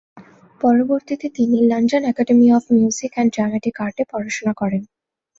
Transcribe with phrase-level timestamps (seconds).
[0.61, 4.81] পরবর্তীতে তিনি London academy of music and dramatic আর্ট-এ পড়াশুনা করেন।